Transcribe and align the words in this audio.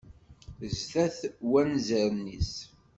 Zdat 0.77 1.19
wanzaren-is. 1.49 2.53